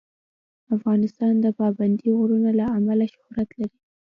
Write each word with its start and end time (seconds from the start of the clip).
افغانستان 0.75 1.33
د 1.41 1.45
پابندی 1.59 2.07
غرونه 2.17 2.49
له 2.59 2.65
امله 2.77 3.05
شهرت 3.13 3.49
لري. 3.59 3.77